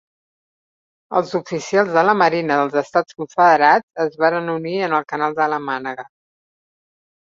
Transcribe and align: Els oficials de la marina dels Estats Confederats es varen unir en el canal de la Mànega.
Els 1.19 1.33
oficials 1.39 1.91
de 1.99 2.05
la 2.11 2.17
marina 2.23 2.59
dels 2.63 2.79
Estats 2.83 3.19
Confederats 3.21 4.05
es 4.09 4.21
varen 4.27 4.53
unir 4.59 4.77
en 4.91 5.01
el 5.01 5.09
canal 5.15 5.41
de 5.45 5.53
la 5.57 5.65
Mànega. 5.71 6.13